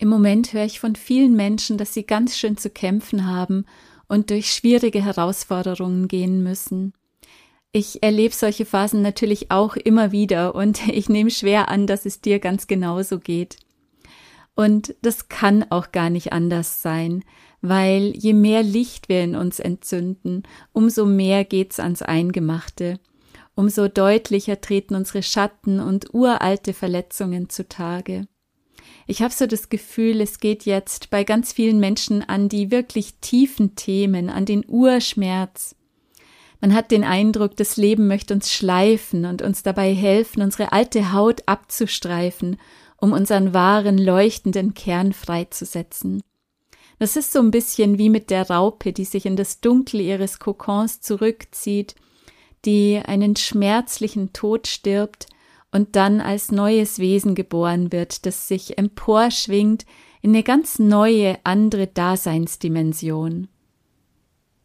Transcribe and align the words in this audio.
Im 0.00 0.08
Moment 0.08 0.52
höre 0.52 0.64
ich 0.64 0.78
von 0.78 0.94
vielen 0.94 1.34
Menschen, 1.34 1.76
dass 1.76 1.92
sie 1.92 2.04
ganz 2.04 2.38
schön 2.38 2.56
zu 2.56 2.70
kämpfen 2.70 3.26
haben 3.26 3.64
und 4.06 4.30
durch 4.30 4.52
schwierige 4.52 5.04
Herausforderungen 5.04 6.06
gehen 6.06 6.44
müssen. 6.44 6.92
Ich 7.72 8.00
erlebe 8.02 8.32
solche 8.32 8.64
Phasen 8.64 9.02
natürlich 9.02 9.50
auch 9.50 9.74
immer 9.74 10.12
wieder 10.12 10.54
und 10.54 10.86
ich 10.88 11.08
nehme 11.08 11.32
schwer 11.32 11.68
an, 11.68 11.88
dass 11.88 12.06
es 12.06 12.20
dir 12.20 12.38
ganz 12.38 12.68
genauso 12.68 13.18
geht. 13.18 13.56
Und 14.54 14.94
das 15.02 15.28
kann 15.28 15.66
auch 15.68 15.90
gar 15.90 16.10
nicht 16.10 16.32
anders 16.32 16.80
sein, 16.80 17.24
weil 17.60 18.16
je 18.16 18.34
mehr 18.34 18.62
Licht 18.62 19.08
wir 19.08 19.22
in 19.24 19.34
uns 19.34 19.58
entzünden, 19.58 20.44
umso 20.72 21.06
mehr 21.06 21.44
geht's 21.44 21.80
ans 21.80 22.02
Eingemachte, 22.02 23.00
umso 23.56 23.88
deutlicher 23.88 24.60
treten 24.60 24.94
unsere 24.94 25.24
Schatten 25.24 25.80
und 25.80 26.14
uralte 26.14 26.72
Verletzungen 26.72 27.48
zutage. 27.50 28.28
Ich 29.10 29.22
habe 29.22 29.32
so 29.32 29.46
das 29.46 29.70
Gefühl, 29.70 30.20
es 30.20 30.38
geht 30.38 30.66
jetzt 30.66 31.08
bei 31.08 31.24
ganz 31.24 31.54
vielen 31.54 31.80
Menschen 31.80 32.22
an 32.28 32.50
die 32.50 32.70
wirklich 32.70 33.14
tiefen 33.22 33.74
Themen, 33.74 34.28
an 34.28 34.44
den 34.44 34.62
Urschmerz. 34.68 35.74
Man 36.60 36.74
hat 36.74 36.90
den 36.90 37.04
Eindruck, 37.04 37.56
das 37.56 37.78
Leben 37.78 38.06
möchte 38.06 38.34
uns 38.34 38.52
schleifen 38.52 39.24
und 39.24 39.40
uns 39.40 39.62
dabei 39.62 39.94
helfen, 39.94 40.42
unsere 40.42 40.72
alte 40.72 41.14
Haut 41.14 41.42
abzustreifen, 41.46 42.58
um 42.98 43.12
unseren 43.12 43.54
wahren, 43.54 43.96
leuchtenden 43.96 44.74
Kern 44.74 45.14
freizusetzen. 45.14 46.22
Das 46.98 47.16
ist 47.16 47.32
so 47.32 47.38
ein 47.38 47.50
bisschen 47.50 47.96
wie 47.96 48.10
mit 48.10 48.28
der 48.28 48.50
Raupe, 48.50 48.92
die 48.92 49.06
sich 49.06 49.24
in 49.24 49.36
das 49.36 49.62
Dunkel 49.62 50.02
ihres 50.02 50.38
Kokons 50.38 51.00
zurückzieht, 51.00 51.94
die 52.66 53.00
einen 53.02 53.36
schmerzlichen 53.36 54.34
Tod 54.34 54.66
stirbt, 54.66 55.28
und 55.70 55.96
dann 55.96 56.20
als 56.20 56.50
neues 56.50 56.98
Wesen 56.98 57.34
geboren 57.34 57.92
wird, 57.92 58.26
das 58.26 58.48
sich 58.48 58.78
emporschwingt 58.78 59.84
in 60.22 60.30
eine 60.30 60.42
ganz 60.42 60.78
neue, 60.78 61.38
andere 61.44 61.86
Daseinsdimension. 61.86 63.48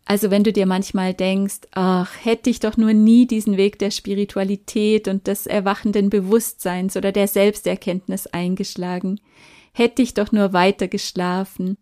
Also 0.05 0.31
wenn 0.31 0.43
du 0.43 0.51
dir 0.51 0.65
manchmal 0.65 1.13
denkst, 1.13 1.61
ach, 1.71 2.13
hätte 2.23 2.49
ich 2.49 2.59
doch 2.59 2.75
nur 2.75 2.93
nie 2.93 3.25
diesen 3.25 3.55
Weg 3.55 3.79
der 3.79 3.91
Spiritualität 3.91 5.07
und 5.07 5.27
des 5.27 5.47
erwachenden 5.47 6.09
Bewusstseins 6.09 6.97
oder 6.97 7.11
der 7.11 7.27
Selbsterkenntnis 7.27 8.27
eingeschlagen, 8.27 9.21
hätte 9.71 10.01
ich 10.01 10.13
doch 10.13 10.31
nur 10.31 10.51
weiter 10.51 10.87
geschlafen. 10.87 11.77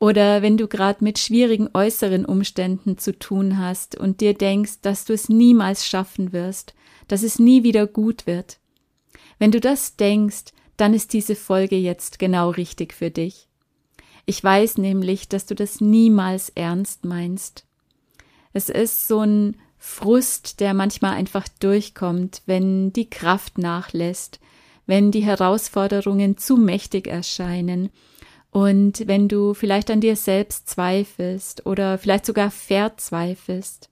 Oder 0.00 0.42
wenn 0.42 0.56
du 0.56 0.66
gerade 0.66 1.04
mit 1.04 1.18
schwierigen 1.18 1.68
äußeren 1.72 2.24
Umständen 2.24 2.98
zu 2.98 3.16
tun 3.16 3.58
hast 3.58 3.96
und 3.96 4.20
dir 4.20 4.34
denkst, 4.34 4.80
dass 4.82 5.04
du 5.04 5.12
es 5.12 5.28
niemals 5.28 5.86
schaffen 5.86 6.32
wirst, 6.32 6.74
dass 7.10 7.22
es 7.22 7.38
nie 7.38 7.62
wieder 7.62 7.86
gut 7.86 8.26
wird. 8.26 8.58
Wenn 9.38 9.50
du 9.50 9.60
das 9.60 9.96
denkst, 9.96 10.52
dann 10.76 10.94
ist 10.94 11.12
diese 11.12 11.34
Folge 11.34 11.76
jetzt 11.76 12.18
genau 12.18 12.50
richtig 12.50 12.94
für 12.94 13.10
dich. 13.10 13.48
Ich 14.26 14.42
weiß 14.42 14.78
nämlich, 14.78 15.28
dass 15.28 15.46
du 15.46 15.54
das 15.54 15.80
niemals 15.80 16.50
ernst 16.50 17.04
meinst. 17.04 17.66
Es 18.52 18.68
ist 18.68 19.08
so 19.08 19.20
ein 19.20 19.56
Frust, 19.78 20.60
der 20.60 20.74
manchmal 20.74 21.14
einfach 21.14 21.48
durchkommt, 21.48 22.42
wenn 22.46 22.92
die 22.92 23.10
Kraft 23.10 23.58
nachlässt, 23.58 24.40
wenn 24.86 25.10
die 25.10 25.24
Herausforderungen 25.24 26.36
zu 26.36 26.56
mächtig 26.56 27.06
erscheinen 27.06 27.90
und 28.50 29.06
wenn 29.06 29.28
du 29.28 29.54
vielleicht 29.54 29.90
an 29.90 30.00
dir 30.00 30.16
selbst 30.16 30.68
zweifelst 30.68 31.66
oder 31.66 31.98
vielleicht 31.98 32.26
sogar 32.26 32.50
verzweifelst. 32.50 33.89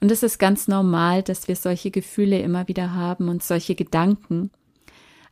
Und 0.00 0.10
es 0.10 0.22
ist 0.22 0.38
ganz 0.38 0.68
normal, 0.68 1.22
dass 1.22 1.48
wir 1.48 1.56
solche 1.56 1.90
Gefühle 1.90 2.40
immer 2.40 2.68
wieder 2.68 2.94
haben 2.94 3.28
und 3.28 3.42
solche 3.42 3.74
Gedanken. 3.74 4.50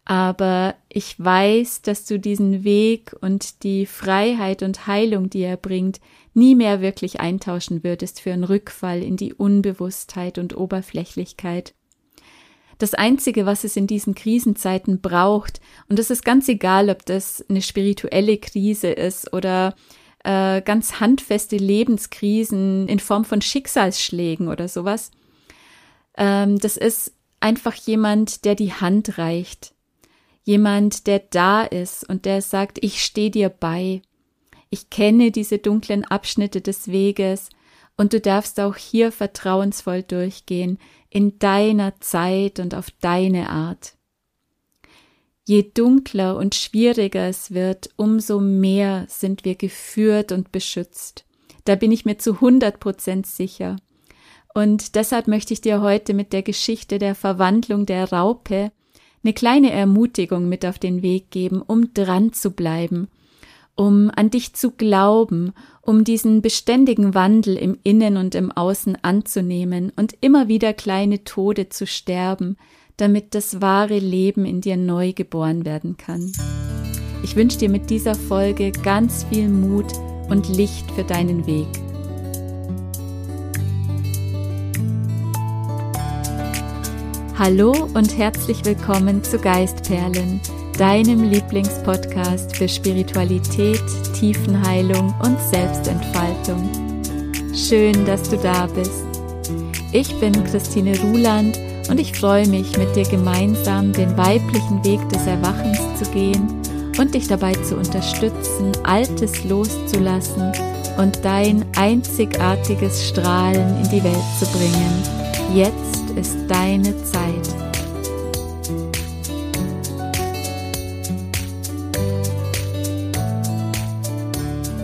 Aber 0.05 0.77
ich 0.89 1.19
weiß, 1.19 1.83
dass 1.83 2.05
du 2.05 2.19
diesen 2.19 2.63
Weg 2.63 3.15
und 3.21 3.65
die 3.65 3.87
Freiheit 3.87 4.63
und 4.63 4.87
Heilung, 4.87 5.31
die 5.31 5.43
er 5.43 5.57
bringt, 5.57 6.01
nie 6.33 6.55
mehr 6.55 6.81
wirklich 6.81 7.19
eintauschen 7.19 7.83
würdest 7.83 8.21
für 8.21 8.33
einen 8.33 8.45
Rückfall 8.45 9.03
in 9.03 9.17
die 9.17 9.35
Unbewusstheit 9.35 10.39
und 10.39 10.57
Oberflächlichkeit. 10.57 11.75
Das 12.79 12.95
Einzige, 12.95 13.47
was 13.47 13.65
es 13.65 13.77
in 13.77 13.87
diesen 13.87 14.15
Krisenzeiten 14.15 15.01
braucht, 15.01 15.61
und 15.89 15.99
es 15.99 16.11
ist 16.11 16.25
ganz 16.25 16.47
egal, 16.49 16.91
ob 16.91 17.05
das 17.07 17.45
eine 17.49 17.63
spirituelle 17.63 18.37
Krise 18.37 18.89
ist 18.89 19.33
oder 19.33 19.75
äh, 20.27 20.61
ganz 20.61 20.99
handfeste 20.99 21.57
Lebenskrisen 21.57 22.89
in 22.89 22.99
Form 22.99 23.25
von 23.25 23.41
Schicksalsschlägen 23.41 24.49
oder 24.49 24.67
sowas. 24.67 25.13
Ähm, 26.17 26.59
das 26.59 26.77
ist 26.77 27.13
einfach 27.39 27.75
jemand, 27.75 28.45
der 28.45 28.57
die 28.57 28.73
Hand 28.73 29.19
reicht. 29.19 29.73
Jemand, 30.43 31.07
der 31.07 31.21
da 31.21 31.63
ist 31.63 32.09
und 32.09 32.25
der 32.25 32.43
sagt, 32.43 32.79
ich 32.83 33.05
stehe 33.05 33.31
dir 33.31 33.49
bei. 33.49 34.03
Ich 34.69 34.91
kenne 34.91 35.31
diese 35.31 35.59
dunklen 35.59 36.05
Abschnitte 36.05 36.61
des 36.61 36.89
Weges 36.89 37.51
und 37.97 38.13
du 38.13 38.21
darfst 38.21 38.59
auch 38.59 38.77
hier 38.77 39.13
vertrauensvoll 39.13 40.03
durchgehen, 40.03 40.79
in 41.09 41.39
deiner 41.39 42.01
Zeit 42.01 42.59
und 42.59 42.75
auf 42.75 42.91
deine 43.01 43.49
Art. 43.49 43.95
Je 45.49 45.71
dunkler 45.73 46.37
und 46.37 46.57
schwieriger 46.57 47.29
es 47.29 47.53
wird, 47.53 47.91
umso 47.95 48.41
mehr 48.41 49.07
sind 49.09 49.45
wir 49.45 49.55
geführt 49.55 50.33
und 50.33 50.51
beschützt. 50.51 51.25
Da 51.65 51.77
bin 51.77 51.93
ich 51.93 52.05
mir 52.05 52.19
zu 52.19 52.35
100 52.35 52.81
Prozent 52.81 53.29
sicher. 53.29 53.77
Und 54.55 54.97
deshalb 54.97 55.29
möchte 55.29 55.53
ich 55.53 55.61
dir 55.61 55.81
heute 55.81 56.15
mit 56.15 56.33
der 56.33 56.43
Geschichte 56.43 56.99
der 56.99 57.15
Verwandlung 57.15 57.87
der 57.87 58.11
Raupe 58.13 58.73
eine 59.23 59.35
kleine 59.35 59.71
Ermutigung 59.71 60.49
mit 60.49 60.67
auf 60.67 60.81
den 60.81 61.03
Weg 61.03 61.31
geben, 61.31 61.63
um 61.63 61.95
dran 61.95 62.33
zu 62.33 62.51
bleiben, 62.51 63.07
um 63.77 64.11
an 64.15 64.31
dich 64.31 64.55
zu 64.55 64.73
glauben, 64.73 65.53
um 65.81 66.03
diesen 66.03 66.43
beständigen 66.43 67.15
Wandel 67.15 67.57
im 67.57 67.79
Innen 67.85 68.17
und 68.17 68.35
im 68.35 68.51
Außen 68.51 68.99
anzunehmen 69.03 69.93
und 69.95 70.15
immer 70.21 70.49
wieder 70.49 70.73
kleine 70.73 71.23
Tode 71.23 71.69
zu 71.69 71.87
sterben, 71.87 72.57
damit 72.97 73.35
das 73.35 73.61
wahre 73.61 73.99
Leben 73.99 74.47
in 74.47 74.61
dir 74.61 74.77
neu 74.77 75.13
geboren 75.13 75.65
werden 75.65 75.97
kann. 75.97 76.33
Ich 77.23 77.37
wünsche 77.37 77.59
dir 77.59 77.69
mit 77.69 77.91
dieser 77.91 78.15
Folge 78.15 78.73
ganz 78.73 79.25
viel 79.25 79.49
Mut 79.49 79.93
und 80.29 80.49
Licht 80.49 80.91
für 80.93 81.05
deinen 81.05 81.47
Weg. 81.47 81.67
Hallo 87.39 87.87
und 87.93 88.17
herzlich 88.17 88.65
willkommen 88.65 89.23
zu 89.23 89.39
Geistperlen, 89.39 90.41
deinem 90.79 91.23
Lieblingspodcast 91.23 92.57
für 92.57 92.67
Spiritualität, 92.67 93.83
Tiefenheilung 94.19 95.15
und 95.23 95.39
Selbstentfaltung. 95.51 96.67
Schön, 97.55 98.07
dass 98.07 98.31
du 98.31 98.39
da 98.39 98.67
bist. 98.69 99.05
Ich 99.93 100.19
bin 100.19 100.33
Christine 100.45 100.99
Ruland 101.01 101.59
und 101.89 102.01
ich 102.01 102.19
freue 102.19 102.49
mich, 102.49 102.77
mit 102.77 102.95
dir 102.97 103.05
gemeinsam 103.05 103.93
den 103.93 104.17
weiblichen 104.17 104.85
Weg 104.85 105.09
des 105.09 105.27
Erwachens 105.27 105.79
zu 105.99 106.11
gehen 106.11 106.49
und 106.99 107.15
dich 107.15 107.29
dabei 107.29 107.53
zu 107.53 107.77
unterstützen, 107.77 108.73
Altes 108.83 109.45
loszulassen 109.45 110.53
und 110.99 111.25
dein 111.25 111.65
einzigartiges 111.77 113.09
Strahlen 113.09 113.77
in 113.83 113.91
die 113.91 114.03
Welt 114.03 114.25
zu 114.39 114.47
bringen. 114.47 115.03
Jetzt 115.55 116.11
ist 116.17 116.37
deine 116.49 116.97
Zeit. 117.05 117.55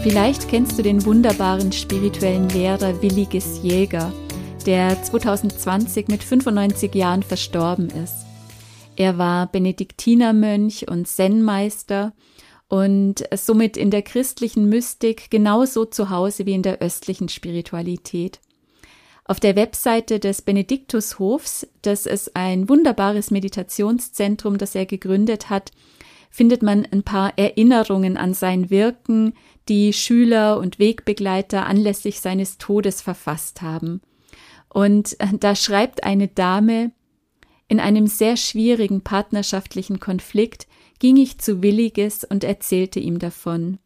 Vielleicht 0.03 0.49
kennst 0.49 0.79
du 0.79 0.83
den 0.83 1.05
wunderbaren 1.05 1.71
spirituellen 1.71 2.49
Lehrer 2.49 3.01
Williges 3.01 3.61
Jäger 3.63 4.13
der 4.65 5.03
2020 5.03 6.09
mit 6.09 6.23
95 6.23 6.95
Jahren 6.95 7.23
verstorben 7.23 7.91
ist. 7.91 8.27
Er 8.97 9.19
war 9.19 9.47
Benediktinermönch 9.47 10.89
und 10.89 11.09
Zen-Meister 11.09 12.13
und 12.69 13.25
somit 13.35 13.77
in 13.77 13.91
der 13.91 14.03
christlichen 14.03 14.69
Mystik 14.69 15.31
genauso 15.31 15.85
zu 15.85 16.11
Hause 16.11 16.47
wie 16.47 16.55
in 16.55 16.63
der 16.63 16.81
östlichen 16.81 17.29
Spiritualität. 17.29 18.41
Auf 19.25 19.41
der 19.41 19.57
Webseite 19.57 20.19
des 20.19 20.43
Benediktushofs, 20.43 21.67
das 21.83 22.07
ist 22.07 22.37
ein 22.37 22.69
wunderbares 22.69 23.31
Meditationszentrum, 23.31 24.59
das 24.59 24.75
er 24.75 24.87
gegründet 24.87 25.49
hat, 25.51 25.71
findet 26.31 26.63
man 26.63 26.87
ein 26.91 27.03
paar 27.03 27.37
Erinnerungen 27.37 28.17
an 28.17 28.35
sein 28.35 28.71
Wirken, 28.71 29.35
die 29.69 29.93
Schüler 29.93 30.59
und 30.59 30.79
Wegbegleiter 30.79 31.67
anlässlich 31.67 32.21
seines 32.21 32.59
Todes 32.59 33.03
verfasst 33.03 33.63
haben. 33.63 34.01
Und 34.73 35.21
äh, 35.21 35.29
da 35.39 35.55
schreibt 35.55 36.05
eine 36.05 36.29
Dame, 36.29 36.93
in 37.69 37.79
einem 37.81 38.07
sehr 38.07 38.37
schwierigen 38.37 39.03
partnerschaftlichen 39.03 40.01
Konflikt 40.01 40.67
ging 40.99 41.17
ich 41.17 41.39
zu 41.39 41.63
Williges 41.63 42.25
und 42.25 42.45
erzählte 42.45 43.01
ihm 43.01 43.19
davon. 43.19 43.79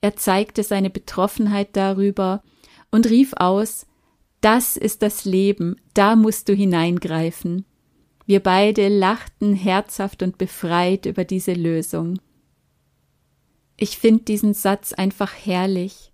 Er 0.00 0.16
zeigte 0.16 0.62
seine 0.62 0.90
Betroffenheit 0.90 1.70
darüber 1.72 2.42
und 2.90 3.08
rief 3.08 3.32
aus, 3.36 3.86
das 4.40 4.76
ist 4.76 5.02
das 5.02 5.24
Leben, 5.24 5.76
da 5.94 6.16
musst 6.16 6.48
du 6.48 6.54
hineingreifen. 6.54 7.66
Wir 8.24 8.40
beide 8.40 8.88
lachten 8.88 9.54
herzhaft 9.54 10.22
und 10.22 10.38
befreit 10.38 11.06
über 11.06 11.24
diese 11.24 11.52
Lösung. 11.52 12.20
Ich 13.76 13.98
finde 13.98 14.24
diesen 14.24 14.54
Satz 14.54 14.92
einfach 14.92 15.32
herrlich. 15.32 16.09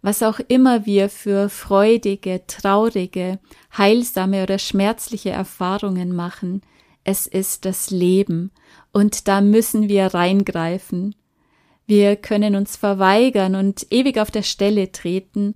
Was 0.00 0.22
auch 0.22 0.38
immer 0.46 0.86
wir 0.86 1.08
für 1.08 1.48
freudige, 1.48 2.42
traurige, 2.46 3.38
heilsame 3.76 4.42
oder 4.42 4.58
schmerzliche 4.58 5.30
Erfahrungen 5.30 6.14
machen, 6.14 6.62
es 7.04 7.26
ist 7.26 7.64
das 7.64 7.90
Leben, 7.90 8.50
und 8.92 9.28
da 9.28 9.40
müssen 9.40 9.88
wir 9.88 10.06
reingreifen. 10.06 11.14
Wir 11.86 12.16
können 12.16 12.54
uns 12.54 12.76
verweigern 12.76 13.54
und 13.54 13.86
ewig 13.90 14.18
auf 14.18 14.30
der 14.30 14.42
Stelle 14.42 14.92
treten, 14.92 15.54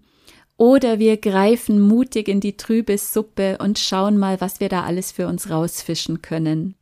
oder 0.56 0.98
wir 0.98 1.16
greifen 1.16 1.80
mutig 1.80 2.28
in 2.28 2.40
die 2.40 2.56
trübe 2.56 2.96
Suppe 2.96 3.58
und 3.58 3.78
schauen 3.78 4.16
mal, 4.18 4.40
was 4.40 4.60
wir 4.60 4.68
da 4.68 4.82
alles 4.84 5.12
für 5.12 5.26
uns 5.26 5.50
rausfischen 5.50 6.22
können. 6.22 6.74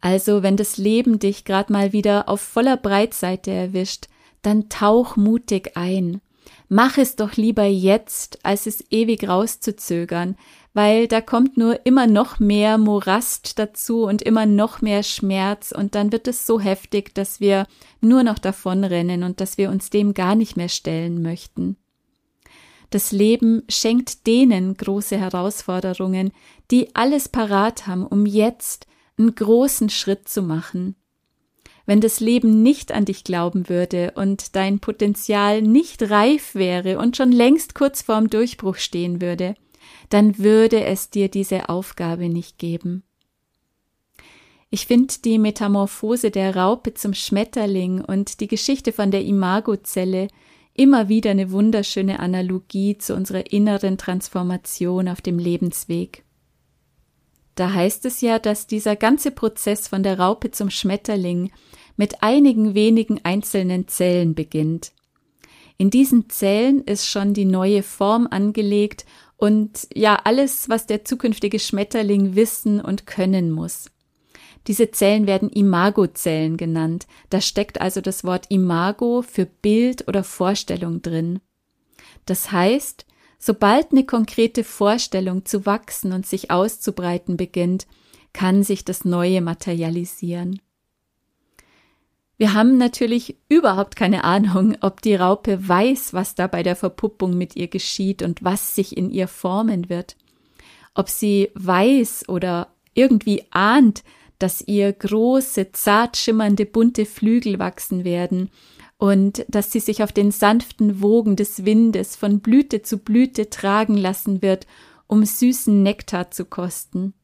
Also, 0.00 0.42
wenn 0.42 0.56
das 0.56 0.76
Leben 0.76 1.18
dich 1.18 1.44
grad 1.44 1.68
mal 1.68 1.92
wieder 1.92 2.28
auf 2.28 2.40
voller 2.40 2.76
Breitseite 2.76 3.50
erwischt, 3.50 4.06
dann 4.42 4.68
tauch 4.68 5.16
mutig 5.16 5.76
ein. 5.76 6.20
Mach 6.68 6.98
es 6.98 7.16
doch 7.16 7.34
lieber 7.34 7.64
jetzt, 7.64 8.44
als 8.44 8.66
es 8.66 8.84
ewig 8.90 9.28
rauszuzögern, 9.28 10.36
weil 10.74 11.08
da 11.08 11.20
kommt 11.20 11.56
nur 11.56 11.86
immer 11.86 12.06
noch 12.06 12.38
mehr 12.38 12.76
Morast 12.76 13.58
dazu 13.58 14.04
und 14.04 14.20
immer 14.22 14.46
noch 14.46 14.82
mehr 14.82 15.02
Schmerz 15.02 15.72
und 15.72 15.94
dann 15.94 16.12
wird 16.12 16.28
es 16.28 16.46
so 16.46 16.60
heftig, 16.60 17.14
dass 17.14 17.40
wir 17.40 17.66
nur 18.00 18.24
noch 18.24 18.38
davonrennen 18.38 19.22
und 19.22 19.40
dass 19.40 19.58
wir 19.58 19.70
uns 19.70 19.90
dem 19.90 20.12
gar 20.12 20.34
nicht 20.34 20.56
mehr 20.56 20.68
stellen 20.68 21.22
möchten. 21.22 21.76
Das 22.90 23.12
Leben 23.12 23.62
schenkt 23.68 24.26
denen 24.26 24.76
große 24.76 25.16
Herausforderungen, 25.16 26.32
die 26.70 26.94
alles 26.94 27.28
parat 27.28 27.86
haben, 27.86 28.06
um 28.06 28.26
jetzt 28.26 28.86
einen 29.18 29.34
großen 29.34 29.88
Schritt 29.88 30.28
zu 30.28 30.42
machen. 30.42 30.94
Wenn 31.86 32.00
das 32.00 32.18
Leben 32.18 32.62
nicht 32.62 32.90
an 32.90 33.04
dich 33.04 33.22
glauben 33.22 33.68
würde 33.68 34.12
und 34.16 34.56
dein 34.56 34.80
Potenzial 34.80 35.62
nicht 35.62 36.10
reif 36.10 36.56
wäre 36.56 36.98
und 36.98 37.16
schon 37.16 37.30
längst 37.30 37.76
kurz 37.76 38.02
vorm 38.02 38.28
Durchbruch 38.28 38.76
stehen 38.76 39.20
würde, 39.20 39.54
dann 40.08 40.38
würde 40.38 40.84
es 40.84 41.10
dir 41.10 41.28
diese 41.28 41.68
Aufgabe 41.68 42.28
nicht 42.28 42.58
geben. 42.58 43.04
Ich 44.68 44.86
finde 44.86 45.14
die 45.24 45.38
Metamorphose 45.38 46.32
der 46.32 46.56
Raupe 46.56 46.92
zum 46.94 47.14
Schmetterling 47.14 48.04
und 48.04 48.40
die 48.40 48.48
Geschichte 48.48 48.92
von 48.92 49.12
der 49.12 49.24
Imagozelle 49.24 50.26
immer 50.74 51.08
wieder 51.08 51.30
eine 51.30 51.52
wunderschöne 51.52 52.18
Analogie 52.18 52.98
zu 52.98 53.14
unserer 53.14 53.50
inneren 53.52 53.96
Transformation 53.96 55.08
auf 55.08 55.22
dem 55.22 55.38
Lebensweg. 55.38 56.25
Da 57.56 57.72
heißt 57.72 58.04
es 58.04 58.20
ja, 58.20 58.38
dass 58.38 58.66
dieser 58.66 58.94
ganze 58.96 59.32
Prozess 59.32 59.88
von 59.88 60.02
der 60.02 60.20
Raupe 60.20 60.50
zum 60.52 60.70
Schmetterling 60.70 61.50
mit 61.96 62.22
einigen 62.22 62.74
wenigen 62.74 63.20
einzelnen 63.24 63.88
Zellen 63.88 64.34
beginnt. 64.34 64.92
In 65.78 65.90
diesen 65.90 66.28
Zellen 66.30 66.82
ist 66.84 67.08
schon 67.08 67.34
die 67.34 67.44
neue 67.46 67.82
Form 67.82 68.28
angelegt 68.30 69.06
und 69.36 69.88
ja 69.94 70.20
alles, 70.24 70.68
was 70.68 70.86
der 70.86 71.04
zukünftige 71.04 71.58
Schmetterling 71.58 72.34
wissen 72.36 72.80
und 72.80 73.06
können 73.06 73.50
muss. 73.50 73.90
Diese 74.66 74.90
Zellen 74.90 75.26
werden 75.26 75.48
Imagozellen 75.48 76.56
genannt. 76.56 77.06
Da 77.30 77.40
steckt 77.40 77.80
also 77.80 78.00
das 78.00 78.24
Wort 78.24 78.50
Imago 78.50 79.22
für 79.22 79.46
Bild 79.46 80.08
oder 80.08 80.24
Vorstellung 80.24 81.02
drin. 81.02 81.40
Das 82.26 82.52
heißt, 82.52 83.06
sobald 83.46 83.92
eine 83.92 84.04
konkrete 84.04 84.64
Vorstellung 84.64 85.44
zu 85.44 85.66
wachsen 85.66 86.12
und 86.12 86.26
sich 86.26 86.50
auszubreiten 86.50 87.36
beginnt, 87.36 87.86
kann 88.32 88.64
sich 88.64 88.84
das 88.84 89.04
Neue 89.04 89.40
materialisieren. 89.40 90.60
Wir 92.36 92.54
haben 92.54 92.76
natürlich 92.76 93.36
überhaupt 93.48 93.94
keine 93.94 94.24
Ahnung, 94.24 94.76
ob 94.80 95.00
die 95.00 95.14
Raupe 95.14 95.66
weiß, 95.66 96.12
was 96.12 96.34
da 96.34 96.48
bei 96.48 96.64
der 96.64 96.74
Verpuppung 96.74 97.38
mit 97.38 97.54
ihr 97.54 97.68
geschieht 97.68 98.20
und 98.20 98.42
was 98.42 98.74
sich 98.74 98.96
in 98.96 99.10
ihr 99.10 99.28
formen 99.28 99.88
wird. 99.88 100.16
Ob 100.94 101.08
sie 101.08 101.50
weiß 101.54 102.28
oder 102.28 102.72
irgendwie 102.94 103.44
ahnt, 103.50 104.02
dass 104.40 104.60
ihr 104.60 104.92
große, 104.92 105.70
zart 105.70 106.16
schimmernde, 106.16 106.66
bunte 106.66 107.06
Flügel 107.06 107.60
wachsen 107.60 108.02
werden 108.02 108.50
und 108.98 109.44
dass 109.48 109.72
sie 109.72 109.80
sich 109.80 110.02
auf 110.02 110.12
den 110.12 110.30
sanften 110.30 111.02
Wogen 111.02 111.36
des 111.36 111.64
Windes 111.64 112.16
von 112.16 112.40
Blüte 112.40 112.82
zu 112.82 112.98
Blüte 112.98 113.50
tragen 113.50 113.96
lassen 113.96 114.42
wird, 114.42 114.66
um 115.06 115.24
süßen 115.24 115.82
Nektar 115.82 116.30
zu 116.30 116.44
kosten. 116.44 117.14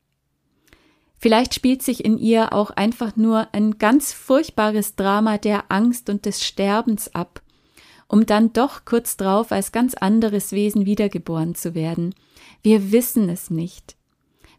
Vielleicht 1.16 1.54
spielt 1.54 1.82
sich 1.82 2.04
in 2.04 2.18
ihr 2.18 2.52
auch 2.52 2.70
einfach 2.70 3.16
nur 3.16 3.54
ein 3.54 3.78
ganz 3.78 4.12
furchtbares 4.12 4.96
Drama 4.96 5.38
der 5.38 5.70
Angst 5.70 6.10
und 6.10 6.26
des 6.26 6.44
Sterbens 6.44 7.14
ab, 7.14 7.42
um 8.08 8.26
dann 8.26 8.52
doch 8.52 8.84
kurz 8.84 9.16
drauf 9.16 9.52
als 9.52 9.70
ganz 9.70 9.94
anderes 9.94 10.50
Wesen 10.50 10.84
wiedergeboren 10.84 11.54
zu 11.54 11.74
werden. 11.74 12.14
Wir 12.62 12.90
wissen 12.90 13.28
es 13.28 13.50
nicht. 13.50 13.96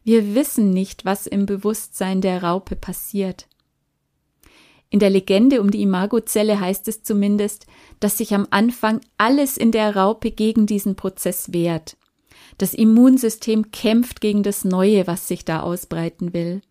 Wir 0.06 0.36
wissen 0.36 0.72
nicht, 0.72 1.06
was 1.06 1.28
im 1.28 1.46
Bewusstsein 1.46 2.22
der 2.22 2.44
Raupe 2.44 2.76
passiert. 2.76 3.48
In 4.94 5.00
der 5.00 5.10
Legende 5.10 5.60
um 5.60 5.72
die 5.72 5.82
Imagozelle 5.82 6.60
heißt 6.60 6.88
es 6.88 7.02
zumindest, 7.02 7.66
dass 8.00 8.20
sich 8.20 8.36
am 8.36 8.46
Anfang 8.52 9.02
alles 9.18 9.58
in 9.58 9.72
der 9.72 9.96
Raupe 9.96 10.30
gegen 10.30 10.68
diesen 10.68 10.96
Prozess 10.96 11.52
wehrt. 11.52 11.98
Das 12.60 12.76
Immunsystem 12.76 13.72
kämpft 13.72 14.22
gegen 14.22 14.44
das 14.44 14.64
Neue, 14.64 15.08
was 15.08 15.28
sich 15.28 15.46
da 15.46 15.62
ausbreiten 15.62 16.32
will. 16.36 16.62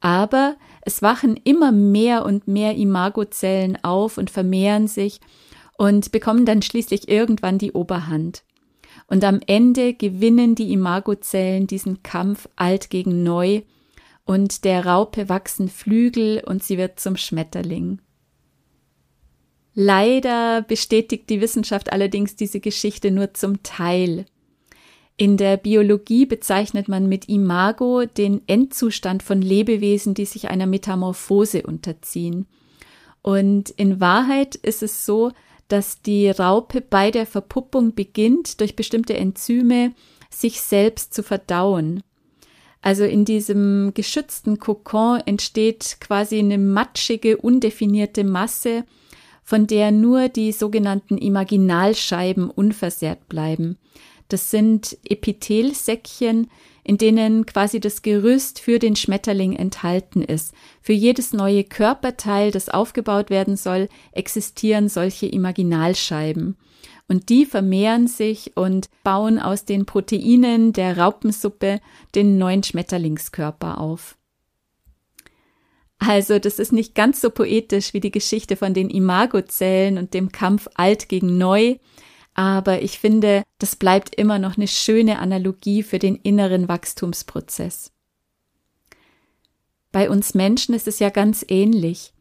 Aber 0.00 0.56
es 0.82 1.00
wachen 1.00 1.38
immer 1.44 1.70
mehr 1.70 2.26
und 2.26 2.48
mehr 2.48 2.74
Imagozellen 2.74 3.78
auf 3.84 4.18
und 4.18 4.30
vermehren 4.30 4.88
sich 4.88 5.20
und 5.78 6.10
bekommen 6.10 6.46
dann 6.46 6.62
schließlich 6.62 7.08
irgendwann 7.08 7.58
die 7.58 7.70
Oberhand. 7.70 8.42
Und 9.06 9.22
am 9.22 9.38
Ende 9.46 9.94
gewinnen 9.94 10.56
die 10.56 10.72
Imagozellen 10.72 11.68
diesen 11.68 12.02
Kampf 12.02 12.48
alt 12.56 12.90
gegen 12.90 13.22
neu 13.22 13.62
und 14.30 14.64
der 14.64 14.86
Raupe 14.86 15.28
wachsen 15.28 15.68
Flügel 15.68 16.40
und 16.46 16.62
sie 16.62 16.78
wird 16.78 17.00
zum 17.00 17.16
Schmetterling. 17.16 18.00
Leider 19.74 20.62
bestätigt 20.62 21.28
die 21.30 21.40
Wissenschaft 21.40 21.92
allerdings 21.92 22.36
diese 22.36 22.60
Geschichte 22.60 23.10
nur 23.10 23.34
zum 23.34 23.64
Teil. 23.64 24.26
In 25.16 25.36
der 25.36 25.56
Biologie 25.56 26.26
bezeichnet 26.26 26.86
man 26.86 27.08
mit 27.08 27.28
Imago 27.28 28.04
den 28.04 28.42
Endzustand 28.46 29.24
von 29.24 29.42
Lebewesen, 29.42 30.14
die 30.14 30.26
sich 30.26 30.48
einer 30.48 30.66
Metamorphose 30.66 31.64
unterziehen. 31.64 32.46
Und 33.22 33.70
in 33.70 33.98
Wahrheit 33.98 34.54
ist 34.54 34.84
es 34.84 35.04
so, 35.04 35.32
dass 35.66 36.02
die 36.02 36.30
Raupe 36.30 36.82
bei 36.82 37.10
der 37.10 37.26
Verpuppung 37.26 37.96
beginnt, 37.96 38.60
durch 38.60 38.76
bestimmte 38.76 39.16
Enzyme 39.16 39.92
sich 40.30 40.60
selbst 40.60 41.14
zu 41.14 41.24
verdauen. 41.24 42.04
Also 42.82 43.04
in 43.04 43.24
diesem 43.24 43.92
geschützten 43.94 44.58
Kokon 44.58 45.20
entsteht 45.26 45.98
quasi 46.00 46.38
eine 46.38 46.58
matschige, 46.58 47.36
undefinierte 47.36 48.24
Masse, 48.24 48.84
von 49.42 49.66
der 49.66 49.90
nur 49.90 50.28
die 50.28 50.52
sogenannten 50.52 51.18
Imaginalscheiben 51.18 52.48
unversehrt 52.50 53.28
bleiben. 53.28 53.78
Das 54.28 54.50
sind 54.50 54.96
Epithelsäckchen, 55.04 56.48
in 56.84 56.98
denen 56.98 57.46
quasi 57.46 57.80
das 57.80 58.02
Gerüst 58.02 58.60
für 58.60 58.78
den 58.78 58.96
Schmetterling 58.96 59.54
enthalten 59.54 60.22
ist. 60.22 60.54
Für 60.80 60.92
jedes 60.92 61.32
neue 61.32 61.64
Körperteil, 61.64 62.50
das 62.50 62.68
aufgebaut 62.68 63.28
werden 63.28 63.56
soll, 63.56 63.88
existieren 64.12 64.88
solche 64.88 65.26
Imaginalscheiben. 65.26 66.56
Und 67.10 67.28
die 67.28 67.44
vermehren 67.44 68.06
sich 68.06 68.56
und 68.56 68.88
bauen 69.02 69.40
aus 69.40 69.64
den 69.64 69.84
Proteinen 69.84 70.72
der 70.72 70.96
Raupensuppe 70.96 71.80
den 72.14 72.38
neuen 72.38 72.62
Schmetterlingskörper 72.62 73.78
auf. 73.78 74.16
Also, 75.98 76.38
das 76.38 76.60
ist 76.60 76.70
nicht 76.70 76.94
ganz 76.94 77.20
so 77.20 77.30
poetisch 77.30 77.94
wie 77.94 78.00
die 78.00 78.12
Geschichte 78.12 78.54
von 78.54 78.74
den 78.74 78.88
Imagozellen 78.88 79.98
und 79.98 80.14
dem 80.14 80.30
Kampf 80.30 80.68
alt 80.74 81.08
gegen 81.08 81.36
neu, 81.36 81.78
aber 82.34 82.80
ich 82.80 83.00
finde, 83.00 83.42
das 83.58 83.74
bleibt 83.74 84.14
immer 84.14 84.38
noch 84.38 84.56
eine 84.56 84.68
schöne 84.68 85.18
Analogie 85.18 85.82
für 85.82 85.98
den 85.98 86.14
inneren 86.14 86.68
Wachstumsprozess. 86.68 87.90
Bei 89.90 90.08
uns 90.08 90.34
Menschen 90.34 90.76
ist 90.76 90.86
es 90.86 91.00
ja 91.00 91.10
ganz 91.10 91.44
ähnlich. 91.48 92.12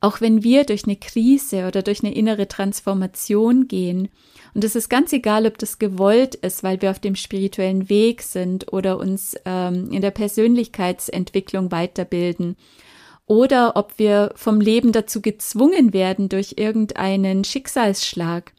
Auch 0.00 0.20
wenn 0.20 0.42
wir 0.42 0.64
durch 0.64 0.84
eine 0.84 0.96
Krise 0.96 1.66
oder 1.66 1.82
durch 1.82 2.02
eine 2.02 2.14
innere 2.14 2.48
Transformation 2.48 3.68
gehen, 3.68 4.08
und 4.54 4.64
es 4.64 4.74
ist 4.74 4.88
ganz 4.88 5.12
egal, 5.12 5.46
ob 5.46 5.58
das 5.58 5.78
gewollt 5.78 6.34
ist, 6.34 6.62
weil 6.62 6.80
wir 6.82 6.90
auf 6.90 6.98
dem 6.98 7.14
spirituellen 7.14 7.88
Weg 7.88 8.22
sind 8.22 8.72
oder 8.72 8.98
uns 8.98 9.36
ähm, 9.44 9.90
in 9.92 10.00
der 10.00 10.10
Persönlichkeitsentwicklung 10.10 11.70
weiterbilden, 11.70 12.56
oder 13.26 13.76
ob 13.76 13.98
wir 13.98 14.32
vom 14.36 14.60
Leben 14.60 14.92
dazu 14.92 15.20
gezwungen 15.20 15.92
werden 15.92 16.28
durch 16.28 16.54
irgendeinen 16.56 17.44
Schicksalsschlag, 17.44 18.52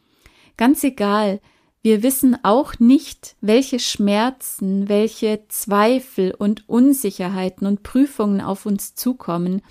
Ganz 0.60 0.84
egal, 0.84 1.39
wir 1.84 2.04
wissen 2.04 2.38
auch 2.44 2.80
nicht, 2.80 3.38
welche 3.39 3.80
Schmerzen, 3.80 4.89
welche 4.89 5.46
Zweifel 5.48 6.36
und 6.38 6.68
Unsicherheiten 6.68 7.66
und 7.66 7.82
Prüfungen 7.82 8.42
auf 8.42 8.66
uns 8.66 8.94
zukommen 8.94 9.62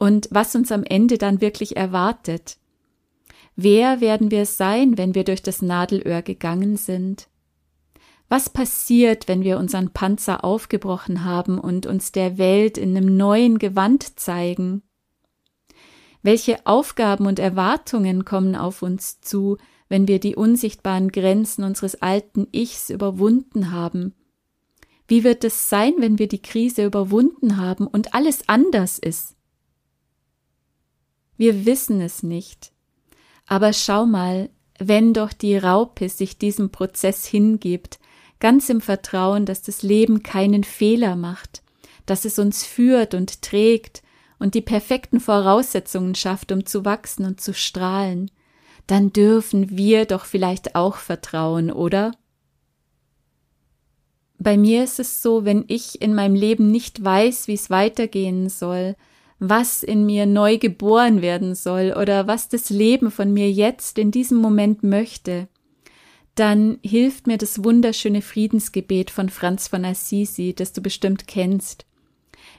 und 0.00 0.28
was 0.30 0.56
uns 0.56 0.72
am 0.72 0.82
Ende 0.82 1.18
dann 1.18 1.42
wirklich 1.42 1.76
erwartet. 1.76 2.56
Wer 3.54 4.00
werden 4.00 4.30
wir 4.30 4.46
sein, 4.46 4.96
wenn 4.96 5.14
wir 5.14 5.24
durch 5.24 5.42
das 5.42 5.60
Nadelöhr 5.60 6.22
gegangen 6.22 6.78
sind? 6.78 7.28
Was 8.30 8.48
passiert, 8.48 9.28
wenn 9.28 9.44
wir 9.44 9.58
unseren 9.58 9.90
Panzer 9.90 10.42
aufgebrochen 10.42 11.24
haben 11.24 11.58
und 11.58 11.84
uns 11.84 12.12
der 12.12 12.38
Welt 12.38 12.78
in 12.78 12.96
einem 12.96 13.16
neuen 13.16 13.58
Gewand 13.58 14.18
zeigen? 14.18 14.82
Welche 16.22 16.64
Aufgaben 16.64 17.26
und 17.26 17.38
Erwartungen 17.38 18.24
kommen 18.24 18.56
auf 18.56 18.80
uns 18.80 19.20
zu, 19.20 19.58
wenn 19.90 20.08
wir 20.08 20.18
die 20.18 20.34
unsichtbaren 20.34 21.12
Grenzen 21.12 21.62
unseres 21.62 22.00
alten 22.00 22.46
Ichs 22.52 22.88
überwunden 22.88 23.70
haben? 23.70 24.14
Wie 25.08 25.24
wird 25.24 25.44
es 25.44 25.68
sein, 25.68 25.92
wenn 25.98 26.18
wir 26.18 26.28
die 26.28 26.40
Krise 26.40 26.86
überwunden 26.86 27.58
haben 27.58 27.86
und 27.86 28.14
alles 28.14 28.48
anders 28.48 28.98
ist? 28.98 29.36
Wir 31.40 31.64
wissen 31.64 32.02
es 32.02 32.22
nicht. 32.22 32.70
Aber 33.46 33.72
schau 33.72 34.04
mal, 34.04 34.50
wenn 34.78 35.14
doch 35.14 35.32
die 35.32 35.56
Raupe 35.56 36.10
sich 36.10 36.36
diesem 36.36 36.68
Prozess 36.68 37.24
hingibt, 37.24 37.98
ganz 38.40 38.68
im 38.68 38.82
Vertrauen, 38.82 39.46
dass 39.46 39.62
das 39.62 39.82
Leben 39.82 40.22
keinen 40.22 40.64
Fehler 40.64 41.16
macht, 41.16 41.62
dass 42.04 42.26
es 42.26 42.38
uns 42.38 42.66
führt 42.66 43.14
und 43.14 43.40
trägt 43.40 44.02
und 44.38 44.52
die 44.52 44.60
perfekten 44.60 45.18
Voraussetzungen 45.18 46.14
schafft, 46.14 46.52
um 46.52 46.66
zu 46.66 46.84
wachsen 46.84 47.24
und 47.24 47.40
zu 47.40 47.54
strahlen, 47.54 48.30
dann 48.86 49.10
dürfen 49.10 49.78
wir 49.78 50.04
doch 50.04 50.26
vielleicht 50.26 50.74
auch 50.74 50.96
vertrauen, 50.96 51.72
oder? 51.72 52.12
Bei 54.38 54.58
mir 54.58 54.84
ist 54.84 55.00
es 55.00 55.22
so, 55.22 55.46
wenn 55.46 55.64
ich 55.68 56.02
in 56.02 56.14
meinem 56.14 56.34
Leben 56.34 56.70
nicht 56.70 57.02
weiß, 57.02 57.48
wie 57.48 57.54
es 57.54 57.70
weitergehen 57.70 58.50
soll, 58.50 58.94
was 59.40 59.82
in 59.82 60.04
mir 60.06 60.26
neu 60.26 60.58
geboren 60.58 61.22
werden 61.22 61.54
soll 61.54 61.94
oder 61.98 62.26
was 62.26 62.48
das 62.48 62.70
Leben 62.70 63.10
von 63.10 63.32
mir 63.32 63.50
jetzt 63.50 63.98
in 63.98 64.10
diesem 64.10 64.38
Moment 64.38 64.82
möchte, 64.84 65.48
dann 66.34 66.78
hilft 66.82 67.26
mir 67.26 67.38
das 67.38 67.64
wunderschöne 67.64 68.22
Friedensgebet 68.22 69.10
von 69.10 69.30
Franz 69.30 69.66
von 69.66 69.84
Assisi, 69.84 70.54
das 70.54 70.72
du 70.72 70.82
bestimmt 70.82 71.26
kennst. 71.26 71.86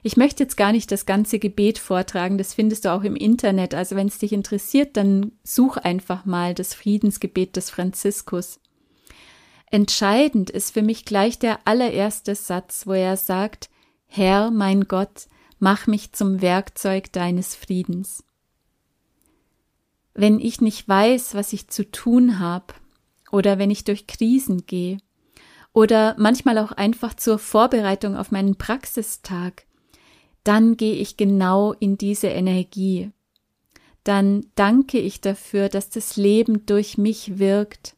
Ich 0.04 0.18
möchte 0.18 0.44
jetzt 0.44 0.58
gar 0.58 0.72
nicht 0.72 0.92
das 0.92 1.06
ganze 1.06 1.38
Gebet 1.38 1.78
vortragen, 1.78 2.40
das 2.40 2.56
findest 2.56 2.86
du 2.86 2.92
auch 2.92 3.04
im 3.04 3.16
Internet, 3.16 3.76
also 3.76 3.96
wenn 3.96 4.08
es 4.08 4.18
dich 4.18 4.34
interessiert, 4.34 4.98
dann 4.98 5.34
such 5.44 5.78
einfach 5.78 6.26
mal 6.26 6.56
das 6.56 6.74
Friedensgebet 6.74 7.56
des 7.56 7.70
Franziskus. 7.70 8.60
Entscheidend 9.70 10.50
ist 10.50 10.74
für 10.74 10.82
mich 10.82 11.06
gleich 11.06 11.38
der 11.38 11.60
allererste 11.66 12.34
Satz, 12.34 12.88
wo 12.88 12.94
er 12.94 13.16
sagt, 13.16 13.70
Herr, 14.08 14.50
mein 14.50 14.88
Gott, 14.88 15.28
mach 15.62 15.86
mich 15.88 16.12
zum 16.12 16.41
Werkzeug 16.41 17.12
deines 17.13 17.56
Friedens. 17.56 18.24
Wenn 20.13 20.39
ich 20.39 20.60
nicht 20.60 20.89
weiß, 20.89 21.36
was 21.36 21.53
ich 21.53 21.70
zu 21.70 21.89
tun 21.89 22.39
habe, 22.39 22.74
oder 23.32 23.60
wenn 23.60 23.70
ich 23.70 23.84
durch 23.84 24.08
Krisen 24.08 24.65
gehe, 24.65 24.98
oder 25.72 26.15
manchmal 26.18 26.58
auch 26.58 26.72
einfach 26.72 27.13
zur 27.13 27.39
Vorbereitung 27.39 28.18
auf 28.18 28.32
meinen 28.32 28.58
Praxistag, 28.58 29.65
dann 30.44 30.77
gehe 30.77 30.96
ich 30.96 31.15
genau 31.15 31.74
in 31.74 31.96
diese 31.98 32.27
Energie. 32.27 33.12
Dann 34.03 34.48
danke 34.56 34.98
ich 34.98 35.22
dafür, 35.22 35.70
dass 35.70 35.91
das 35.91 36.18
Leben 36.18 36.65
durch 36.65 36.98
mich 36.98 37.38
wirkt, 37.38 37.96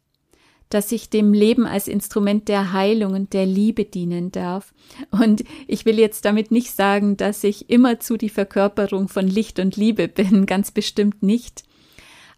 dass 0.74 0.92
ich 0.92 1.10
dem 1.10 1.34
Leben 1.34 1.68
als 1.68 1.88
Instrument 1.88 2.48
der 2.48 2.74
Heilung 2.74 3.14
und 3.14 3.34
der 3.34 3.46
Liebe 3.46 3.86
dienen 3.86 4.32
darf. 4.32 4.74
Und 5.12 5.44
ich 5.68 5.86
will 5.86 6.00
jetzt 6.00 6.26
damit 6.26 6.50
nicht 6.50 6.76
sagen, 6.76 7.16
dass 7.16 7.44
ich 7.44 7.70
immerzu 7.70 8.18
die 8.18 8.30
Verkörperung 8.30 9.08
von 9.08 9.28
Licht 9.28 9.60
und 9.60 9.76
Liebe 9.76 10.08
bin, 10.08 10.46
ganz 10.48 10.72
bestimmt 10.72 11.22
nicht. 11.22 11.64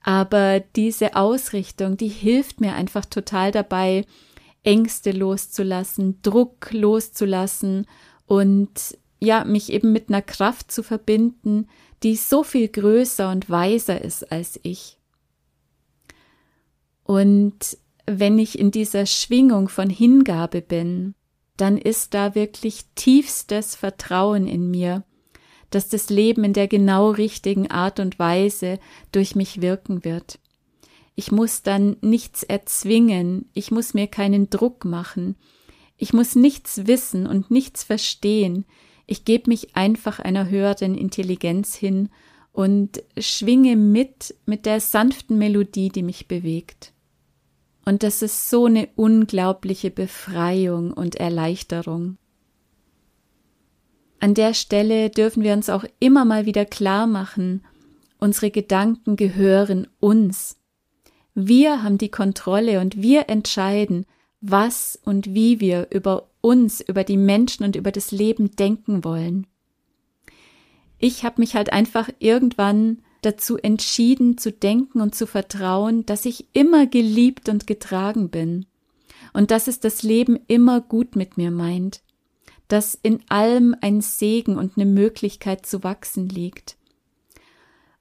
Aber 0.04 0.60
diese 0.60 1.15
Ausrichtung, 1.15 1.98
die 1.98 2.10
hilft 2.10 2.60
mir 2.60 2.75
einfach 2.75 3.06
total 3.06 3.51
dabei, 3.51 4.06
Ängste 4.63 5.12
loszulassen, 5.12 6.22
Druck 6.22 6.72
loszulassen 6.72 7.88
und 8.25 8.98
ja, 9.20 9.46
mich 9.46 9.72
eben 9.72 9.94
mit 9.94 10.10
einer 10.10 10.22
Kraft 10.22 10.72
zu 10.72 10.84
verbinden, 10.84 11.70
die 12.04 12.15
so 12.15 12.44
viel 12.44 12.68
größer 12.68 13.32
und 13.32 13.50
weiser 13.50 14.01
ist 14.01 14.32
als 14.32 14.60
ich. 14.63 14.98
Und 17.04 17.77
wenn 18.06 18.38
ich 18.40 18.60
in 18.60 18.72
dieser 18.72 19.06
Schwingung 19.06 19.70
von 19.70 19.90
Hingabe 19.90 20.62
bin, 20.62 21.16
dann 21.58 21.78
ist 21.78 22.14
da 22.14 22.36
wirklich 22.36 22.86
tiefstes 22.96 23.76
Vertrauen 23.76 24.48
in 24.48 24.70
mir, 24.70 25.04
dass 25.70 25.90
das 25.90 26.10
Leben 26.10 26.44
in 26.44 26.54
der 26.54 26.68
genau 26.68 27.10
richtigen 27.10 27.72
Art 27.72 28.00
und 28.00 28.20
Weise 28.20 28.80
durch 29.12 29.36
mich 29.36 29.62
wirken 29.62 30.04
wird. 30.04 30.40
Ich 31.16 31.32
muss 31.32 31.64
dann 31.64 31.96
nichts 32.02 32.44
erzwingen, 32.44 33.50
ich 33.54 33.72
muss 33.72 33.94
mir 33.94 34.08
keinen 34.08 34.50
Druck 34.50 34.84
machen, 34.84 35.36
ich 35.98 36.12
muss 36.12 36.36
nichts 36.36 36.88
wissen 36.88 37.26
und 37.26 37.52
nichts 37.52 37.84
verstehen, 37.84 38.66
ich 39.08 39.24
gebe 39.24 39.50
mich 39.50 39.76
einfach 39.76 40.20
einer 40.20 40.50
höheren 40.50 40.96
Intelligenz 40.96 41.76
hin 41.76 42.10
und 42.52 43.04
schwinge 43.18 43.76
mit 43.76 44.36
mit 44.46 44.66
der 44.66 44.82
sanften 44.82 45.38
Melodie, 45.38 45.90
die 45.90 46.04
mich 46.04 46.28
bewegt. 46.28 46.94
Und 47.86 48.01
das 48.01 48.24
ist 48.24 48.50
so 48.50 48.65
eine 48.65 48.89
unglaubliche 48.96 49.92
Befreiung 49.92 50.92
und 50.92 51.15
Erleichterung. 51.15 52.18
An 54.20 54.34
der 54.34 54.56
Stelle 54.56 55.12
dürfen 55.12 55.44
wir 55.44 55.54
uns 55.54 55.70
auch 55.70 55.86
immer 56.00 56.25
mal 56.25 56.48
wieder 56.48 56.65
klar 56.65 57.06
machen, 57.06 57.63
unsere 58.18 58.50
Gedanken 58.50 59.18
gehören 59.18 59.88
uns. 60.00 60.58
Wir 61.36 61.84
haben 61.84 62.00
die 62.00 62.10
Kontrolle 62.10 62.80
und 62.80 63.01
wir 63.01 63.30
entscheiden, 63.30 64.06
was 64.42 65.00
und 65.04 65.34
wie 65.34 65.60
wir 65.60 65.88
über 65.92 66.30
uns, 66.42 66.82
über 66.82 67.04
die 67.04 67.18
Menschen 67.18 67.65
und 67.65 67.75
über 67.75 67.92
das 67.92 68.12
Leben 68.12 68.56
denken 68.56 69.04
wollen. 69.04 69.46
Ich 70.98 71.24
habe 71.24 71.42
mich 71.42 71.56
halt 71.56 71.74
einfach 71.74 72.10
irgendwann 72.20 73.04
dazu 73.25 73.58
entschieden 73.58 74.38
zu 74.38 74.51
denken 74.51 75.01
und 75.01 75.15
zu 75.15 75.25
vertrauen, 75.25 76.05
dass 76.05 76.25
ich 76.25 76.48
immer 76.53 76.86
geliebt 76.86 77.50
und 77.50 77.65
getragen 77.67 78.29
bin. 78.29 78.65
Und 79.34 79.51
dass 79.51 79.67
es 79.67 79.79
das 79.79 80.03
Leben 80.03 80.39
immer 80.48 80.79
gut 80.79 81.15
mit 81.15 81.36
mir 81.36 81.51
meint, 81.51 82.01
dass 82.67 82.98
in 83.01 83.22
allem 83.27 83.75
ein 83.82 84.01
Segen 84.01 84.58
und 84.58 84.77
eine 84.77 84.86
Möglichkeit 84.86 85.65
zu 85.65 85.84
wachsen 85.84 86.29
liegt. 86.29 86.77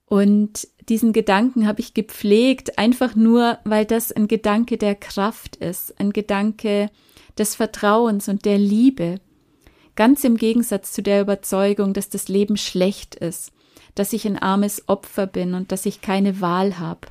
Und 0.07 0.69
diesen 0.88 1.12
Gedanken 1.12 1.66
habe 1.66 1.81
ich 1.81 1.95
gepflegt, 1.95 2.78
einfach 2.78 3.16
nur, 3.16 3.59
weil 3.64 3.87
das 3.87 4.12
ein 4.12 4.28
Gedanke 4.28 4.76
der 4.76 4.95
Kraft 4.95 5.57
ist, 5.57 5.99
ein 5.99 6.12
Gedanke 6.12 6.90
des 7.38 7.54
Vertrauens 7.54 8.28
und 8.28 8.45
der 8.45 8.59
Liebe, 8.59 9.21
ganz 9.97 10.23
im 10.25 10.37
Gegensatz 10.37 10.93
zu 10.93 11.02
der 11.02 11.23
Überzeugung, 11.23 11.95
dass 11.95 12.11
das 12.11 12.28
Leben 12.28 12.57
schlecht 12.57 13.14
ist 13.14 13.54
dass 13.95 14.12
ich 14.12 14.26
ein 14.26 14.38
armes 14.38 14.88
Opfer 14.88 15.26
bin 15.26 15.55
und 15.55 15.73
dass 15.73 15.87
ich 15.87 16.00
keine 16.00 16.41
Wahl 16.41 16.79
habe. 16.79 17.09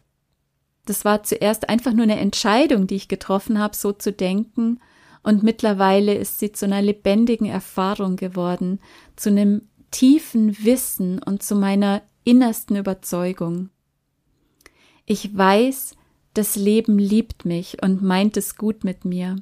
Das 0.86 1.06
war 1.06 1.24
zuerst 1.24 1.70
einfach 1.70 1.94
nur 1.94 2.04
eine 2.04 2.20
Entscheidung, 2.20 2.88
die 2.88 2.96
ich 2.96 3.08
getroffen 3.08 3.60
habe, 3.60 3.76
so 3.76 3.92
zu 3.92 4.12
denken, 4.12 4.80
und 5.24 5.42
mittlerweile 5.42 6.14
ist 6.14 6.40
sie 6.40 6.52
zu 6.52 6.66
einer 6.66 6.82
lebendigen 6.82 7.48
Erfahrung 7.48 8.18
geworden, 8.18 8.80
zu 9.16 9.30
einem 9.30 9.62
tiefen 9.90 10.66
Wissen 10.66 11.24
und 11.24 11.42
zu 11.42 11.56
meiner 11.56 12.02
innersten 12.26 12.76
Überzeugung. 12.76 13.70
Ich 15.06 15.36
weiß, 15.36 15.96
das 16.34 16.56
Leben 16.56 17.00
liebt 17.00 17.46
mich 17.46 17.82
und 17.82 18.02
meint 18.02 18.36
es 18.38 18.58
gut 18.58 18.84
mit 18.84 19.06
mir. 19.06 19.38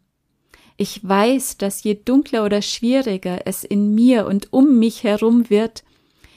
Ich 0.77 1.07
weiß, 1.07 1.57
dass 1.57 1.83
je 1.83 1.95
dunkler 1.95 2.45
oder 2.45 2.61
schwieriger 2.61 3.45
es 3.45 3.63
in 3.63 3.95
mir 3.95 4.25
und 4.27 4.51
um 4.51 4.77
mich 4.77 5.03
herum 5.03 5.49
wird, 5.49 5.83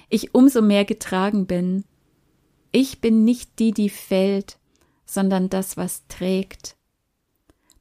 ich 0.08 0.34
umso 0.34 0.62
mehr 0.62 0.84
getragen 0.84 1.46
bin. 1.46 1.84
Ich 2.72 3.00
bin 3.00 3.24
nicht 3.24 3.58
die, 3.58 3.72
die 3.72 3.90
fällt, 3.90 4.58
sondern 5.06 5.48
das, 5.48 5.76
was 5.76 6.06
trägt. 6.08 6.76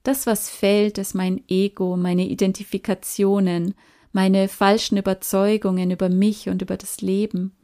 Das, 0.04 0.28
was 0.28 0.50
fällt, 0.50 0.98
ist 0.98 1.16
mein 1.16 1.42
Ego, 1.48 1.96
meine 1.96 2.28
Identifikationen, 2.28 3.74
meine 4.12 4.48
falschen 4.48 4.98
Überzeugungen 4.98 5.92
über 5.92 6.10
mich 6.10 6.50
und 6.50 6.62
über 6.62 6.78
das 6.78 7.02
Leben. 7.02 7.56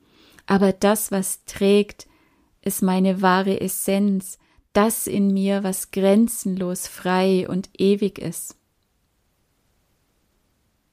Aber 0.46 0.74
das, 0.74 1.12
was 1.12 1.46
trägt, 1.46 2.08
ist 2.62 2.82
meine 2.82 3.22
wahre 3.22 3.62
Essenz, 3.62 4.40
das 4.74 5.08
in 5.08 5.34
mir, 5.34 5.64
was 5.64 5.92
grenzenlos 5.92 6.88
frei 6.88 7.48
und 7.48 7.70
ewig 7.78 8.20
ist. 8.20 8.59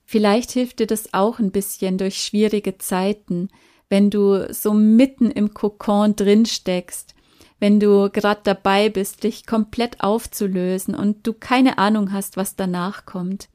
Vielleicht 0.09 0.53
hilft 0.53 0.79
dir 0.79 0.87
das 0.87 1.13
auch 1.13 1.41
ein 1.41 1.51
bisschen 1.51 1.99
durch 1.99 2.23
schwierige 2.23 2.79
Zeiten, 2.79 3.49
wenn 3.89 4.09
du 4.09 4.53
so 4.55 4.73
mitten 4.73 5.33
im 5.33 5.53
Kokon 5.53 6.15
drin 6.15 6.47
steckst, 6.47 7.15
wenn 7.59 7.81
du 7.81 8.09
gerade 8.11 8.41
dabei 8.45 8.89
bist, 8.89 9.25
dich 9.25 9.47
komplett 9.47 10.03
aufzulösen 10.03 10.95
und 10.95 11.27
du 11.27 11.33
keine 11.33 11.79
Ahnung 11.79 12.13
hast, 12.13 12.37
was 12.37 12.55
danach 12.55 13.05
kommt. 13.05 13.49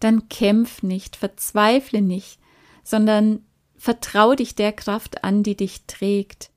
Dann 0.00 0.28
kämpf 0.28 0.82
nicht, 0.82 1.16
verzweifle 1.16 2.02
nicht, 2.02 2.38
sondern 2.84 3.44
vertrau 3.76 4.34
dich 4.34 4.54
der 4.54 4.72
Kraft 4.72 5.24
an, 5.24 5.42
die 5.42 5.56
dich 5.56 5.86
trägt. 5.86 6.50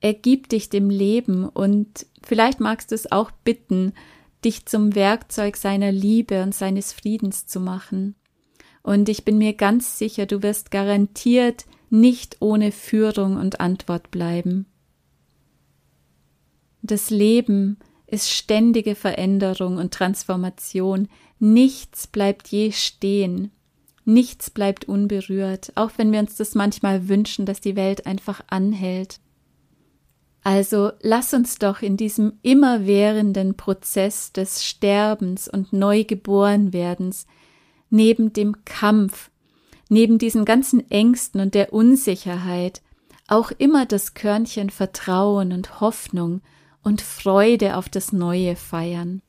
Ergib 0.00 0.50
dich 0.50 0.68
dem 0.68 0.90
Leben 0.90 1.48
und 1.48 2.06
vielleicht 2.22 2.60
magst 2.60 2.90
du 2.90 2.94
es 2.94 3.10
auch 3.10 3.30
bitten, 3.30 3.94
dich 4.44 4.66
zum 4.66 4.94
Werkzeug 4.94 5.56
seiner 5.56 5.90
Liebe 5.90 6.42
und 6.42 6.54
seines 6.54 6.92
Friedens 6.92 7.46
zu 7.46 7.60
machen. 7.60 8.14
Und 8.86 9.08
ich 9.08 9.24
bin 9.24 9.36
mir 9.36 9.52
ganz 9.52 9.98
sicher, 9.98 10.26
du 10.26 10.44
wirst 10.44 10.70
garantiert 10.70 11.64
nicht 11.90 12.36
ohne 12.38 12.70
Führung 12.70 13.36
und 13.36 13.58
Antwort 13.58 14.12
bleiben. 14.12 14.66
Das 16.82 17.10
Leben 17.10 17.78
ist 18.06 18.30
ständige 18.30 18.94
Veränderung 18.94 19.78
und 19.78 19.92
Transformation. 19.92 21.08
Nichts 21.40 22.06
bleibt 22.06 22.46
je 22.46 22.70
stehen. 22.70 23.50
Nichts 24.04 24.50
bleibt 24.50 24.84
unberührt, 24.84 25.72
auch 25.74 25.90
wenn 25.96 26.12
wir 26.12 26.20
uns 26.20 26.36
das 26.36 26.54
manchmal 26.54 27.08
wünschen, 27.08 27.44
dass 27.44 27.60
die 27.60 27.74
Welt 27.74 28.06
einfach 28.06 28.40
anhält. 28.46 29.18
Also 30.44 30.92
lass 31.00 31.34
uns 31.34 31.56
doch 31.56 31.82
in 31.82 31.96
diesem 31.96 32.34
immerwährenden 32.42 33.56
Prozess 33.56 34.32
des 34.32 34.64
Sterbens 34.64 35.48
und 35.48 35.72
Neugeborenwerdens 35.72 37.26
neben 37.90 38.32
dem 38.32 38.64
Kampf, 38.64 39.30
neben 39.88 40.18
diesen 40.18 40.44
ganzen 40.44 40.90
Ängsten 40.90 41.40
und 41.40 41.54
der 41.54 41.72
Unsicherheit 41.72 42.82
auch 43.28 43.50
immer 43.50 43.86
das 43.86 44.14
Körnchen 44.14 44.70
Vertrauen 44.70 45.52
und 45.52 45.80
Hoffnung 45.80 46.42
und 46.82 47.02
Freude 47.02 47.76
auf 47.76 47.88
das 47.88 48.12
Neue 48.12 48.54
feiern. 48.56 49.22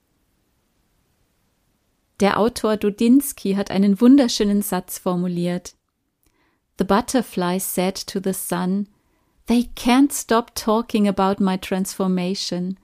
Der 2.19 2.39
Autor 2.39 2.77
Dudinsky 2.77 3.53
hat 3.53 3.69
einen 3.71 4.01
wunderschönen 4.01 4.61
Satz 4.61 4.97
formuliert. 4.97 5.75
The 6.77 6.83
butterfly 6.83 7.59
said 7.59 7.95
to 8.07 8.19
the 8.23 8.33
sun, 8.33 8.87
They 9.47 9.69
can't 9.75 10.11
stop 10.11 10.53
talking 10.55 11.07
about 11.07 11.41
my 11.43 11.57
transformation. 11.57 12.77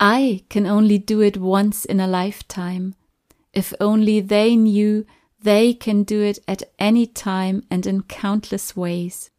I 0.00 0.44
can 0.48 0.66
only 0.66 0.98
do 0.98 1.22
it 1.22 1.38
once 1.38 1.84
in 1.84 2.00
a 2.00 2.06
lifetime. 2.06 2.94
If 3.56 3.74
only 3.80 4.20
they 4.20 4.54
knew 4.54 5.06
they 5.42 5.72
can 5.72 6.04
do 6.04 6.22
it 6.22 6.42
at 6.46 6.68
any 6.78 7.06
time 7.06 7.62
and 7.70 7.86
in 7.86 8.06
countless 8.06 8.76
ways. 8.76 9.30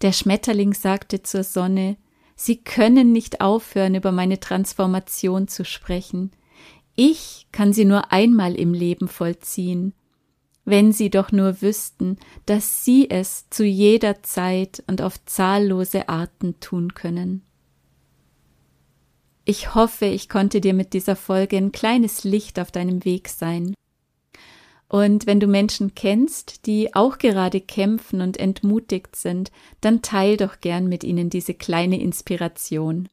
Der 0.00 0.12
Schmetterling 0.12 0.74
sagte 0.74 1.22
zur 1.22 1.42
Sonne, 1.42 1.96
Sie 2.36 2.62
können 2.62 3.10
nicht 3.10 3.40
aufhören, 3.40 3.96
über 3.96 4.12
meine 4.12 4.38
Transformation 4.38 5.48
zu 5.48 5.64
sprechen. 5.64 6.30
Ich 6.94 7.48
kann 7.50 7.72
sie 7.72 7.84
nur 7.84 8.12
einmal 8.12 8.54
im 8.54 8.74
Leben 8.74 9.08
vollziehen. 9.08 9.92
Wenn 10.64 10.92
Sie 10.92 11.08
doch 11.08 11.32
nur 11.32 11.62
wüssten, 11.62 12.18
dass 12.44 12.84
Sie 12.84 13.08
es 13.10 13.48
zu 13.48 13.64
jeder 13.64 14.22
Zeit 14.22 14.84
und 14.86 15.00
auf 15.00 15.24
zahllose 15.24 16.08
Arten 16.08 16.60
tun 16.60 16.94
können. 16.94 17.42
Ich 19.50 19.74
hoffe, 19.74 20.04
ich 20.04 20.28
konnte 20.28 20.60
dir 20.60 20.74
mit 20.74 20.92
dieser 20.92 21.16
Folge 21.16 21.56
ein 21.56 21.72
kleines 21.72 22.22
Licht 22.22 22.60
auf 22.60 22.70
deinem 22.70 23.06
Weg 23.06 23.30
sein. 23.30 23.72
Und 24.88 25.26
wenn 25.26 25.40
du 25.40 25.46
Menschen 25.46 25.94
kennst, 25.94 26.66
die 26.66 26.94
auch 26.94 27.16
gerade 27.16 27.62
kämpfen 27.62 28.20
und 28.20 28.36
entmutigt 28.36 29.16
sind, 29.16 29.50
dann 29.80 30.02
teil 30.02 30.36
doch 30.36 30.60
gern 30.60 30.86
mit 30.86 31.02
ihnen 31.02 31.30
diese 31.30 31.54
kleine 31.54 31.98
Inspiration. 31.98 33.08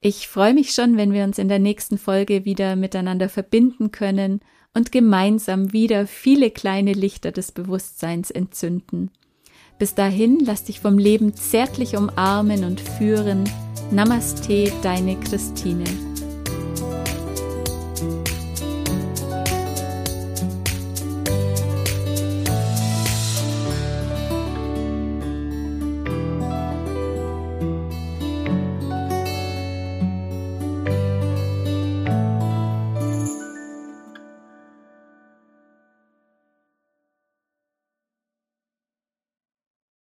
Ich 0.00 0.28
freue 0.28 0.54
mich 0.54 0.72
schon, 0.72 0.96
wenn 0.96 1.12
wir 1.12 1.24
uns 1.24 1.36
in 1.36 1.48
der 1.48 1.58
nächsten 1.58 1.98
Folge 1.98 2.46
wieder 2.46 2.74
miteinander 2.74 3.28
verbinden 3.28 3.92
können 3.92 4.40
und 4.72 4.92
gemeinsam 4.92 5.74
wieder 5.74 6.06
viele 6.06 6.50
kleine 6.50 6.94
Lichter 6.94 7.32
des 7.32 7.52
Bewusstseins 7.52 8.30
entzünden. 8.30 9.10
Bis 9.78 9.94
dahin 9.94 10.40
lass 10.44 10.64
dich 10.64 10.80
vom 10.80 10.98
Leben 10.98 11.34
zärtlich 11.34 11.96
umarmen 11.96 12.64
und 12.64 12.80
führen. 12.80 13.44
Namaste, 13.90 14.72
deine 14.82 15.16
Christine. 15.20 15.84